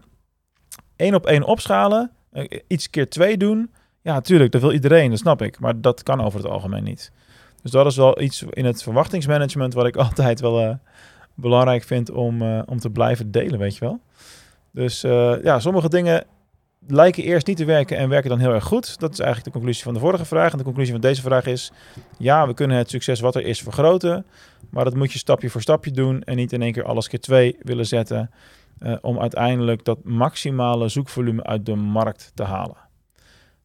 één 0.95 1.15
op 1.15 1.25
één 1.25 1.43
opschalen, 1.43 2.11
uh, 2.33 2.43
iets 2.67 2.89
keer 2.89 3.09
twee 3.09 3.37
doen, 3.37 3.71
ja, 4.01 4.13
natuurlijk, 4.13 4.51
dat 4.51 4.61
wil 4.61 4.71
iedereen, 4.71 5.09
dat 5.09 5.19
snap 5.19 5.41
ik. 5.41 5.59
Maar 5.59 5.81
dat 5.81 6.03
kan 6.03 6.21
over 6.21 6.39
het 6.39 6.49
algemeen 6.49 6.83
niet. 6.83 7.11
Dus 7.61 7.71
dat 7.71 7.85
is 7.85 7.95
wel 7.95 8.21
iets 8.21 8.43
in 8.49 8.65
het 8.65 8.83
verwachtingsmanagement 8.83 9.73
wat 9.73 9.85
ik 9.85 9.95
altijd 10.07 10.39
wel 10.39 10.79
belangrijk 11.33 11.83
vind 11.83 12.11
om, 12.11 12.41
om 12.61 12.79
te 12.79 12.89
blijven 12.89 13.31
delen, 13.31 13.59
weet 13.59 13.77
je 13.77 13.85
wel. 13.85 13.99
Dus 14.79 15.03
uh, 15.03 15.43
ja, 15.43 15.59
sommige 15.59 15.89
dingen 15.89 16.23
lijken 16.87 17.23
eerst 17.23 17.47
niet 17.47 17.57
te 17.57 17.65
werken 17.65 17.97
en 17.97 18.09
werken 18.09 18.29
dan 18.29 18.39
heel 18.39 18.53
erg 18.53 18.63
goed. 18.63 18.99
Dat 18.99 19.11
is 19.11 19.19
eigenlijk 19.19 19.47
de 19.47 19.53
conclusie 19.59 19.83
van 19.83 19.93
de 19.93 19.99
vorige 19.99 20.25
vraag. 20.25 20.51
En 20.51 20.57
de 20.57 20.63
conclusie 20.63 20.91
van 20.91 21.01
deze 21.01 21.21
vraag 21.21 21.45
is: 21.45 21.71
ja, 22.17 22.47
we 22.47 22.53
kunnen 22.53 22.77
het 22.77 22.89
succes 22.89 23.19
wat 23.19 23.35
er 23.35 23.45
is 23.45 23.61
vergroten, 23.61 24.25
maar 24.69 24.83
dat 24.83 24.95
moet 24.95 25.11
je 25.11 25.17
stapje 25.17 25.49
voor 25.49 25.61
stapje 25.61 25.91
doen 25.91 26.23
en 26.23 26.35
niet 26.35 26.53
in 26.53 26.61
één 26.61 26.71
keer 26.71 26.83
alles 26.83 27.07
keer 27.07 27.19
twee 27.19 27.57
willen 27.61 27.85
zetten 27.85 28.31
uh, 28.79 28.95
om 29.01 29.19
uiteindelijk 29.19 29.85
dat 29.85 30.03
maximale 30.03 30.87
zoekvolume 30.87 31.43
uit 31.43 31.65
de 31.65 31.75
markt 31.75 32.31
te 32.33 32.43
halen. 32.43 32.77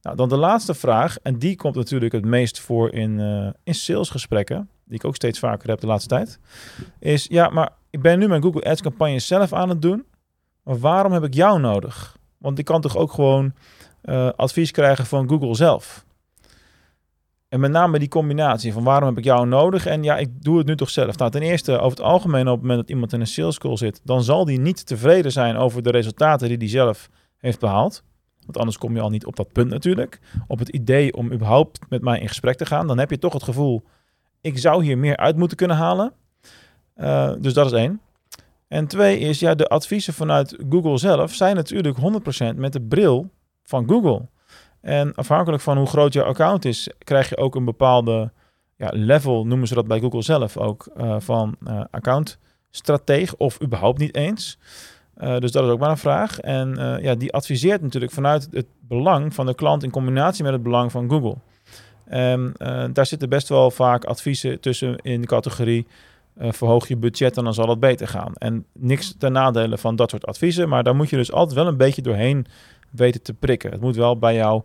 Nou, 0.02 0.16
dan 0.16 0.28
de 0.28 0.36
laatste 0.36 0.74
vraag, 0.74 1.18
en 1.22 1.38
die 1.38 1.56
komt 1.56 1.74
natuurlijk 1.74 2.12
het 2.12 2.24
meest 2.24 2.60
voor 2.60 2.92
in, 2.92 3.18
uh, 3.18 3.48
in 3.64 3.74
salesgesprekken, 3.74 4.68
die 4.84 4.94
ik 4.94 5.04
ook 5.04 5.14
steeds 5.14 5.38
vaker 5.38 5.68
heb 5.68 5.80
de 5.80 5.86
laatste 5.86 6.08
tijd, 6.08 6.38
is 6.98 7.26
ja, 7.30 7.48
maar 7.48 7.70
ik 7.90 8.02
ben 8.02 8.18
nu 8.18 8.28
mijn 8.28 8.42
Google 8.42 8.64
Ads 8.64 8.82
campagne 8.82 9.18
zelf 9.18 9.52
aan 9.52 9.68
het 9.68 9.82
doen, 9.82 10.04
maar 10.64 10.78
waarom 10.78 11.12
heb 11.12 11.24
ik 11.24 11.34
jou 11.34 11.60
nodig? 11.60 12.16
Want 12.38 12.58
ik 12.58 12.64
kan 12.64 12.80
toch 12.80 12.96
ook 12.96 13.12
gewoon 13.12 13.52
uh, 14.04 14.28
advies 14.36 14.70
krijgen 14.70 15.06
van 15.06 15.28
Google 15.28 15.54
zelf. 15.54 16.04
En 17.48 17.60
met 17.60 17.70
name 17.70 17.98
die 17.98 18.08
combinatie 18.08 18.72
van 18.72 18.84
waarom 18.84 19.08
heb 19.08 19.18
ik 19.18 19.24
jou 19.24 19.46
nodig 19.46 19.86
en 19.86 20.02
ja, 20.02 20.16
ik 20.16 20.42
doe 20.42 20.58
het 20.58 20.66
nu 20.66 20.76
toch 20.76 20.90
zelf. 20.90 21.18
Nou, 21.18 21.30
ten 21.30 21.42
eerste, 21.42 21.72
over 21.72 21.98
het 21.98 22.06
algemeen 22.06 22.48
op 22.48 22.52
het 22.52 22.60
moment 22.60 22.80
dat 22.80 22.90
iemand 22.90 23.12
in 23.12 23.20
een 23.20 23.26
sales 23.26 23.58
call 23.58 23.76
zit, 23.76 24.00
dan 24.04 24.22
zal 24.22 24.44
die 24.44 24.60
niet 24.60 24.86
tevreden 24.86 25.32
zijn 25.32 25.56
over 25.56 25.82
de 25.82 25.90
resultaten 25.90 26.48
die 26.48 26.56
hij 26.56 26.68
zelf 26.68 27.08
heeft 27.36 27.60
behaald. 27.60 28.02
Want 28.44 28.58
anders 28.58 28.78
kom 28.78 28.94
je 28.94 29.00
al 29.00 29.10
niet 29.10 29.26
op 29.26 29.36
dat 29.36 29.52
punt 29.52 29.70
natuurlijk. 29.70 30.20
Op 30.46 30.58
het 30.58 30.68
idee 30.68 31.14
om 31.16 31.32
überhaupt 31.32 31.78
met 31.88 32.02
mij 32.02 32.20
in 32.20 32.28
gesprek 32.28 32.56
te 32.56 32.66
gaan. 32.66 32.86
Dan 32.86 32.98
heb 32.98 33.10
je 33.10 33.18
toch 33.18 33.32
het 33.32 33.42
gevoel, 33.42 33.82
ik 34.40 34.58
zou 34.58 34.84
hier 34.84 34.98
meer 34.98 35.16
uit 35.16 35.36
moeten 35.36 35.56
kunnen 35.56 35.76
halen. 35.76 36.12
Uh, 36.96 37.32
dus 37.38 37.54
dat 37.54 37.66
is 37.66 37.72
één. 37.72 38.00
En 38.74 38.86
twee 38.86 39.18
is, 39.18 39.40
ja, 39.40 39.54
de 39.54 39.68
adviezen 39.68 40.14
vanuit 40.14 40.56
Google 40.70 40.98
zelf 40.98 41.34
zijn 41.34 41.56
natuurlijk 41.56 41.96
100% 42.54 42.56
met 42.56 42.72
de 42.72 42.80
bril 42.80 43.30
van 43.62 43.88
Google. 43.88 44.28
En 44.80 45.14
afhankelijk 45.14 45.62
van 45.62 45.76
hoe 45.76 45.86
groot 45.86 46.12
je 46.12 46.22
account 46.22 46.64
is, 46.64 46.90
krijg 46.98 47.28
je 47.28 47.36
ook 47.36 47.54
een 47.54 47.64
bepaalde 47.64 48.32
ja, 48.76 48.90
level, 48.92 49.46
noemen 49.46 49.68
ze 49.68 49.74
dat 49.74 49.86
bij 49.86 50.00
Google 50.00 50.22
zelf 50.22 50.56
ook, 50.56 50.88
uh, 50.96 51.16
van 51.18 51.56
uh, 51.68 51.80
accountstrateeg 51.90 53.34
of 53.36 53.62
überhaupt 53.62 53.98
niet 53.98 54.14
eens. 54.14 54.58
Uh, 55.18 55.38
dus 55.38 55.52
dat 55.52 55.64
is 55.64 55.70
ook 55.70 55.78
maar 55.78 55.90
een 55.90 55.96
vraag. 55.96 56.40
En 56.40 56.98
ja, 57.02 57.14
die 57.14 57.32
adviseert 57.32 57.82
natuurlijk 57.82 58.12
vanuit 58.12 58.48
het 58.50 58.66
belang 58.80 59.34
van 59.34 59.46
de 59.46 59.54
klant 59.54 59.82
in 59.82 59.90
combinatie 59.90 60.44
met 60.44 60.52
het 60.52 60.62
belang 60.62 60.90
van 60.90 61.10
Google. 61.10 61.36
En 62.04 62.52
daar 62.92 63.06
zitten 63.06 63.28
best 63.28 63.48
wel 63.48 63.70
vaak 63.70 64.04
adviezen 64.04 64.60
tussen 64.60 64.96
in 64.96 65.20
de 65.20 65.26
categorie 65.26 65.86
uh, 66.38 66.52
verhoog 66.52 66.88
je 66.88 66.96
budget 66.96 67.36
en 67.36 67.44
dan 67.44 67.54
zal 67.54 67.68
het 67.68 67.80
beter 67.80 68.08
gaan. 68.08 68.34
En 68.34 68.66
niks 68.72 69.14
ten 69.18 69.32
nadele 69.32 69.78
van 69.78 69.96
dat 69.96 70.10
soort 70.10 70.26
adviezen, 70.26 70.68
maar 70.68 70.82
daar 70.82 70.96
moet 70.96 71.10
je 71.10 71.16
dus 71.16 71.32
altijd 71.32 71.58
wel 71.58 71.66
een 71.66 71.76
beetje 71.76 72.02
doorheen 72.02 72.46
weten 72.90 73.22
te 73.22 73.34
prikken. 73.34 73.70
Het 73.70 73.80
moet 73.80 73.96
wel 73.96 74.18
bij 74.18 74.34
jouw 74.34 74.64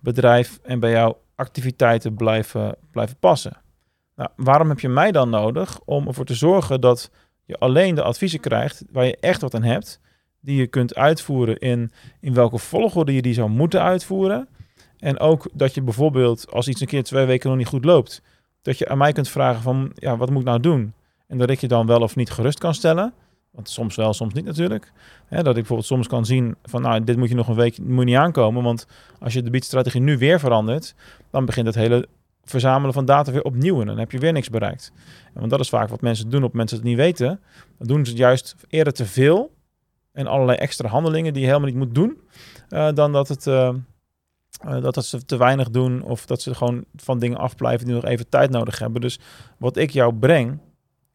bedrijf 0.00 0.58
en 0.62 0.80
bij 0.80 0.90
jouw 0.90 1.20
activiteiten 1.34 2.14
blijven, 2.14 2.76
blijven 2.90 3.16
passen. 3.18 3.56
Nou, 4.16 4.30
waarom 4.36 4.68
heb 4.68 4.80
je 4.80 4.88
mij 4.88 5.12
dan 5.12 5.30
nodig? 5.30 5.80
Om 5.84 6.06
ervoor 6.06 6.24
te 6.24 6.34
zorgen 6.34 6.80
dat 6.80 7.10
je 7.44 7.58
alleen 7.58 7.94
de 7.94 8.02
adviezen 8.02 8.40
krijgt 8.40 8.84
waar 8.90 9.04
je 9.04 9.16
echt 9.20 9.40
wat 9.40 9.54
aan 9.54 9.62
hebt, 9.62 10.00
die 10.40 10.56
je 10.56 10.66
kunt 10.66 10.94
uitvoeren 10.94 11.58
in, 11.58 11.92
in 12.20 12.34
welke 12.34 12.58
volgorde 12.58 13.14
je 13.14 13.22
die 13.22 13.34
zou 13.34 13.50
moeten 13.50 13.82
uitvoeren. 13.82 14.48
En 14.98 15.18
ook 15.18 15.48
dat 15.52 15.74
je 15.74 15.82
bijvoorbeeld, 15.82 16.52
als 16.52 16.68
iets 16.68 16.80
een 16.80 16.86
keer 16.86 17.02
twee 17.02 17.26
weken 17.26 17.48
nog 17.48 17.58
niet 17.58 17.66
goed 17.66 17.84
loopt, 17.84 18.22
dat 18.62 18.78
je 18.78 18.88
aan 18.88 18.98
mij 18.98 19.12
kunt 19.12 19.28
vragen 19.28 19.62
van, 19.62 19.90
ja, 19.94 20.16
wat 20.16 20.30
moet 20.30 20.40
ik 20.40 20.46
nou 20.46 20.60
doen? 20.60 20.92
En 21.26 21.38
dat 21.38 21.50
ik 21.50 21.60
je 21.60 21.68
dan 21.68 21.86
wel 21.86 22.00
of 22.00 22.16
niet 22.16 22.30
gerust 22.30 22.58
kan 22.58 22.74
stellen. 22.74 23.12
Want 23.50 23.70
soms 23.70 23.96
wel, 23.96 24.12
soms 24.12 24.34
niet 24.34 24.44
natuurlijk. 24.44 24.92
dat 25.28 25.46
ik 25.46 25.54
bijvoorbeeld 25.54 25.88
soms 25.88 26.06
kan 26.06 26.24
zien 26.24 26.56
van, 26.62 26.82
nou, 26.82 27.04
dit 27.04 27.16
moet 27.16 27.28
je 27.28 27.34
nog 27.34 27.48
een 27.48 27.54
week 27.54 27.78
moet 27.78 28.04
niet 28.04 28.16
aankomen. 28.16 28.62
Want 28.62 28.86
als 29.20 29.32
je 29.32 29.42
de 29.42 29.50
biedstrategie 29.50 30.00
nu 30.00 30.18
weer 30.18 30.40
verandert, 30.40 30.94
dan 31.30 31.44
begint 31.44 31.66
het 31.66 31.74
hele 31.74 32.08
verzamelen 32.44 32.94
van 32.94 33.04
data 33.04 33.32
weer 33.32 33.42
opnieuw. 33.42 33.80
En 33.80 33.86
dan 33.86 33.98
heb 33.98 34.12
je 34.12 34.18
weer 34.18 34.32
niks 34.32 34.50
bereikt. 34.50 34.92
Want 35.32 35.50
dat 35.50 35.60
is 35.60 35.68
vaak 35.68 35.88
wat 35.88 36.00
mensen 36.00 36.30
doen 36.30 36.44
op 36.44 36.52
mensen 36.52 36.76
het 36.76 36.86
niet 36.86 36.96
weten. 36.96 37.40
Dan 37.78 37.86
doen 37.86 38.06
ze 38.06 38.14
juist 38.14 38.54
eerder 38.68 38.92
te 38.92 39.06
veel. 39.06 39.54
En 40.12 40.26
allerlei 40.26 40.58
extra 40.58 40.88
handelingen 40.88 41.32
die 41.32 41.42
je 41.42 41.48
helemaal 41.48 41.68
niet 41.68 41.78
moet 41.78 41.94
doen. 41.94 42.20
Uh, 42.70 42.92
dan 42.92 43.12
dat 43.12 43.28
het... 43.28 43.46
Uh, 43.46 43.74
uh, 44.66 44.82
dat, 44.82 44.94
dat 44.94 45.04
ze 45.04 45.24
te 45.24 45.36
weinig 45.36 45.70
doen 45.70 46.02
of 46.02 46.26
dat 46.26 46.42
ze 46.42 46.54
gewoon 46.54 46.84
van 46.96 47.18
dingen 47.18 47.38
afblijven 47.38 47.86
die 47.86 47.94
nog 47.94 48.04
even 48.04 48.28
tijd 48.28 48.50
nodig 48.50 48.78
hebben. 48.78 49.00
Dus 49.00 49.18
wat 49.58 49.76
ik 49.76 49.90
jou 49.90 50.14
breng, 50.14 50.58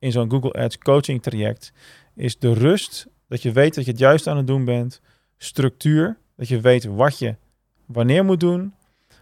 in 0.01 0.11
zo'n 0.11 0.31
Google 0.31 0.53
Ads 0.53 0.77
coaching 0.77 1.21
traject 1.21 1.73
is 2.15 2.39
de 2.39 2.53
rust 2.53 3.07
dat 3.27 3.41
je 3.41 3.51
weet 3.51 3.75
dat 3.75 3.85
je 3.85 3.91
het 3.91 3.99
juist 3.99 4.27
aan 4.27 4.37
het 4.37 4.47
doen 4.47 4.65
bent, 4.65 5.01
structuur, 5.37 6.17
dat 6.35 6.47
je 6.47 6.59
weet 6.59 6.85
wat 6.85 7.19
je 7.19 7.35
wanneer 7.85 8.25
moet 8.25 8.39
doen, 8.39 8.73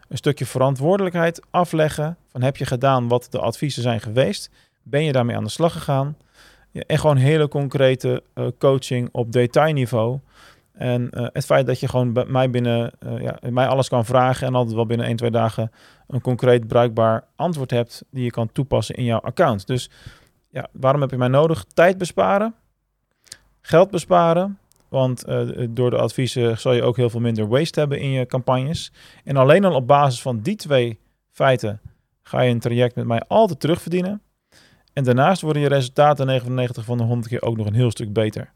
een 0.07 0.17
stukje 0.17 0.45
verantwoordelijkheid 0.45 1.41
afleggen 1.49 2.17
van 2.27 2.41
heb 2.41 2.57
je 2.57 2.65
gedaan 2.65 3.07
wat 3.07 3.27
de 3.29 3.39
adviezen 3.39 3.81
zijn 3.81 4.01
geweest, 4.01 4.49
ben 4.83 5.03
je 5.03 5.11
daarmee 5.11 5.35
aan 5.35 5.43
de 5.43 5.49
slag 5.49 5.73
gegaan 5.73 6.17
en 6.71 6.99
gewoon 6.99 7.17
hele 7.17 7.47
concrete 7.47 8.23
uh, 8.35 8.47
coaching 8.57 9.09
op 9.11 9.31
detailniveau. 9.31 10.19
En 10.71 11.09
uh, 11.11 11.27
het 11.33 11.45
feit 11.45 11.65
dat 11.65 11.79
je 11.79 11.87
gewoon 11.87 12.13
bij 12.13 12.25
mij 12.25 12.49
binnen 12.49 12.91
uh, 12.99 13.21
ja, 13.21 13.39
mij 13.49 13.67
alles 13.67 13.89
kan 13.89 14.05
vragen 14.05 14.47
en 14.47 14.55
altijd 14.55 14.75
wel 14.75 14.85
binnen 14.85 15.07
1, 15.07 15.15
2 15.15 15.31
dagen 15.31 15.71
een 16.07 16.21
concreet 16.21 16.67
bruikbaar 16.67 17.23
antwoord 17.35 17.71
hebt 17.71 18.03
die 18.11 18.23
je 18.23 18.31
kan 18.31 18.51
toepassen 18.51 18.95
in 18.95 19.03
jouw 19.03 19.19
account. 19.19 19.67
Dus 19.67 19.89
ja, 20.49 20.67
waarom 20.71 21.01
heb 21.01 21.09
je 21.09 21.17
mij 21.17 21.27
nodig? 21.27 21.65
Tijd 21.73 21.97
besparen, 21.97 22.55
geld 23.61 23.91
besparen. 23.91 24.59
Want 24.89 25.27
uh, 25.27 25.67
door 25.69 25.89
de 25.89 25.97
adviezen 25.97 26.59
zal 26.59 26.73
je 26.73 26.83
ook 26.83 26.95
heel 26.95 27.09
veel 27.09 27.19
minder 27.19 27.47
waste 27.47 27.79
hebben 27.79 27.99
in 27.99 28.09
je 28.09 28.25
campagnes. 28.25 28.91
En 29.23 29.37
alleen 29.37 29.65
al 29.65 29.75
op 29.75 29.87
basis 29.87 30.21
van 30.21 30.39
die 30.41 30.55
twee 30.55 30.99
feiten 31.31 31.81
ga 32.21 32.41
je 32.41 32.51
een 32.51 32.59
traject 32.59 32.95
met 32.95 33.05
mij 33.05 33.21
altijd 33.27 33.59
terugverdienen. 33.59 34.21
En 34.93 35.03
daarnaast 35.03 35.41
worden 35.41 35.61
je 35.61 35.67
resultaten 35.67 36.25
99 36.25 36.85
van 36.85 36.97
de 36.97 37.03
100 37.03 37.27
keer 37.27 37.41
ook 37.41 37.57
nog 37.57 37.65
een 37.65 37.73
heel 37.73 37.91
stuk 37.91 38.13
beter. 38.13 38.53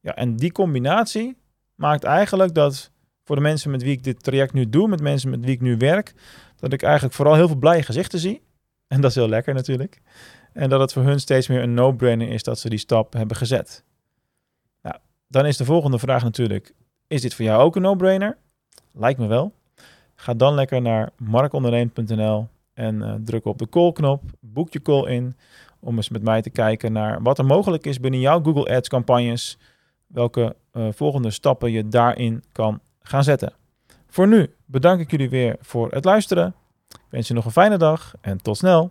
Ja, 0.00 0.14
en 0.14 0.36
die 0.36 0.52
combinatie 0.52 1.36
maakt 1.74 2.04
eigenlijk 2.04 2.54
dat 2.54 2.90
voor 3.24 3.36
de 3.36 3.42
mensen 3.42 3.70
met 3.70 3.82
wie 3.82 3.92
ik 3.92 4.04
dit 4.04 4.22
traject 4.22 4.52
nu 4.52 4.68
doe, 4.68 4.88
met 4.88 5.00
mensen 5.00 5.30
met 5.30 5.44
wie 5.44 5.54
ik 5.54 5.60
nu 5.60 5.76
werk, 5.76 6.14
dat 6.56 6.72
ik 6.72 6.82
eigenlijk 6.82 7.14
vooral 7.14 7.34
heel 7.34 7.46
veel 7.46 7.56
blije 7.56 7.82
gezichten 7.82 8.18
zie. 8.18 8.42
En 8.86 9.00
dat 9.00 9.10
is 9.10 9.16
heel 9.16 9.28
lekker 9.28 9.54
natuurlijk. 9.54 10.00
En 10.52 10.68
dat 10.68 10.80
het 10.80 10.92
voor 10.92 11.02
hun 11.02 11.20
steeds 11.20 11.48
meer 11.48 11.62
een 11.62 11.74
no-brainer 11.74 12.28
is 12.28 12.42
dat 12.42 12.58
ze 12.58 12.68
die 12.68 12.78
stap 12.78 13.12
hebben 13.12 13.36
gezet. 13.36 13.84
Nou, 14.82 14.96
dan 15.28 15.46
is 15.46 15.56
de 15.56 15.64
volgende 15.64 15.98
vraag 15.98 16.22
natuurlijk: 16.22 16.74
is 17.06 17.20
dit 17.20 17.34
voor 17.34 17.44
jou 17.44 17.62
ook 17.62 17.76
een 17.76 17.82
no-brainer? 17.82 18.36
Lijkt 18.92 19.18
me 19.18 19.26
wel. 19.26 19.52
Ga 20.14 20.34
dan 20.34 20.54
lekker 20.54 20.82
naar 20.82 21.10
markonderneem.nl 21.16 22.48
en 22.74 22.94
uh, 22.94 23.14
druk 23.24 23.44
op 23.44 23.58
de 23.58 23.68
call-knop. 23.68 24.22
Boek 24.40 24.72
je 24.72 24.82
call 24.82 25.06
in 25.06 25.36
om 25.80 25.96
eens 25.96 26.08
met 26.08 26.22
mij 26.22 26.42
te 26.42 26.50
kijken 26.50 26.92
naar 26.92 27.22
wat 27.22 27.38
er 27.38 27.44
mogelijk 27.44 27.86
is 27.86 28.00
binnen 28.00 28.20
jouw 28.20 28.42
Google 28.42 28.76
Ads 28.76 28.88
campagnes. 28.88 29.58
Welke 30.06 30.56
uh, 30.72 30.88
volgende 30.90 31.30
stappen 31.30 31.70
je 31.70 31.88
daarin 31.88 32.44
kan 32.52 32.80
gaan 33.02 33.24
zetten. 33.24 33.52
Voor 34.06 34.28
nu 34.28 34.54
bedank 34.64 35.00
ik 35.00 35.10
jullie 35.10 35.30
weer 35.30 35.56
voor 35.60 35.90
het 35.90 36.04
luisteren. 36.04 36.54
Ik 36.88 36.98
wens 37.08 37.28
je 37.28 37.34
nog 37.34 37.44
een 37.44 37.50
fijne 37.50 37.76
dag 37.76 38.14
en 38.20 38.42
tot 38.42 38.56
snel. 38.56 38.90